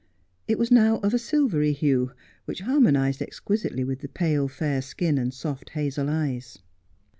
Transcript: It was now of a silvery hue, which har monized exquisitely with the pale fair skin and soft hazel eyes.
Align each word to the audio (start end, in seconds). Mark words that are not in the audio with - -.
It 0.47 0.57
was 0.57 0.71
now 0.71 0.97
of 1.01 1.13
a 1.13 1.19
silvery 1.19 1.73
hue, 1.73 2.11
which 2.45 2.61
har 2.61 2.79
monized 2.79 3.21
exquisitely 3.21 3.83
with 3.83 3.99
the 3.99 4.07
pale 4.09 4.47
fair 4.47 4.81
skin 4.81 5.19
and 5.19 5.31
soft 5.31 5.69
hazel 5.73 6.09
eyes. 6.09 6.57